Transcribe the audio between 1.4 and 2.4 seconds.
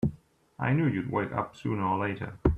sooner or later!